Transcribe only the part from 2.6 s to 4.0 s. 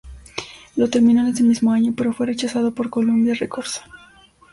por Columbia Records.